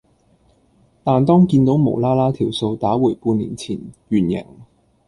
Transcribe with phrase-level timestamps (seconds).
[1.03, 4.43] 但當見倒無啦啦條數打回半年前原形